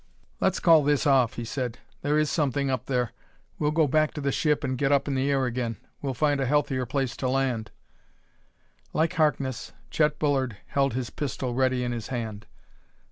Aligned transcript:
"Let's 0.39 0.59
call 0.59 0.83
this 0.83 1.05
off," 1.05 1.35
he 1.35 1.45
said: 1.45 1.77
"there 2.01 2.17
is 2.17 2.31
something 2.31 2.71
up 2.71 2.87
there. 2.87 3.11
We'll 3.59 3.69
go 3.69 3.85
back 3.87 4.15
to 4.15 4.21
the 4.21 4.31
ship 4.31 4.63
and 4.63 4.75
get 4.75 4.91
up 4.91 5.07
in 5.07 5.13
the 5.13 5.29
air 5.29 5.45
again. 5.45 5.77
We'll 6.01 6.15
find 6.15 6.41
a 6.41 6.47
healthier 6.47 6.87
place 6.87 7.15
to 7.17 7.29
land." 7.29 7.69
Like 8.93 9.13
Harkness, 9.13 9.73
Chet 9.91 10.17
Bullard 10.17 10.57
held 10.65 10.95
his 10.95 11.11
pistol 11.11 11.53
ready 11.53 11.83
in 11.83 11.91
his 11.91 12.07
hand. 12.07 12.47